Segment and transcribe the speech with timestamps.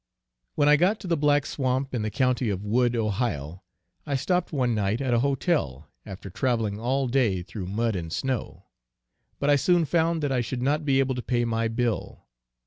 [0.55, 3.61] When I got to the Black Swamp in the county of Wood, Ohio,
[4.03, 8.65] I stopped one night at a hotel, after travelling all day through mud and snow;
[9.37, 12.25] but I soon found that I should not be able to pay my bill.